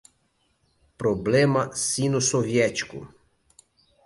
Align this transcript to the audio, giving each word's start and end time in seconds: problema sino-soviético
problema 0.97 1.69
sino-soviético 1.77 3.05